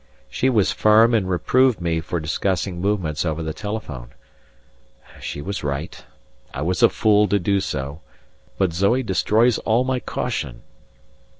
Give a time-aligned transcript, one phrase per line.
[0.31, 4.15] She was firm and reproved me for discussing movements over the telephone.
[5.21, 6.03] She was right;
[6.55, 8.01] I was a fool to do so;
[8.57, 10.63] but Zoe destroys all my caution.